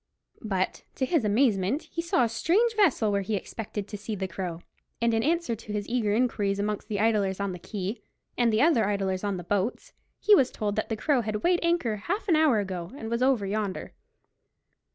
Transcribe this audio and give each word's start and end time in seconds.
But, 0.41 0.81
to 0.95 1.05
his 1.05 1.23
amazement, 1.23 1.83
he 1.83 2.01
saw 2.01 2.23
a 2.23 2.27
strange 2.29 2.75
vessel 2.75 3.11
where 3.11 3.21
he 3.21 3.35
expected 3.35 3.87
to 3.87 3.97
see 3.99 4.15
the 4.15 4.27
Crow, 4.27 4.61
and 4.99 5.13
in 5.13 5.21
answer 5.21 5.55
to 5.55 5.71
his 5.71 5.87
eager 5.87 6.11
inquiries 6.15 6.57
amongst 6.57 6.87
the 6.87 6.99
idlers 6.99 7.39
on 7.39 7.51
the 7.51 7.59
quay, 7.59 8.01
and 8.35 8.51
the 8.51 8.63
other 8.63 8.87
idlers 8.87 9.23
on 9.23 9.37
the 9.37 9.43
boats, 9.43 9.93
he 10.19 10.33
was 10.33 10.49
told 10.49 10.75
that 10.75 10.89
the 10.89 10.97
Crow 10.97 11.21
had 11.21 11.43
weighed 11.43 11.59
anchor 11.61 11.97
half 11.97 12.27
an 12.27 12.35
hour 12.35 12.57
ago, 12.57 12.91
and 12.97 13.11
was 13.11 13.21
over 13.21 13.45
yonder. 13.45 13.93